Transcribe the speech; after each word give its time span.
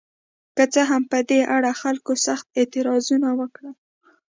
که 0.55 0.63
څه 0.73 0.81
هم 0.89 1.03
په 1.11 1.19
دې 1.29 1.39
اړه 1.55 1.71
خلکو 1.81 2.11
سخت 2.25 2.45
اعتراضونه 2.59 3.29
وکړل. 3.39 3.75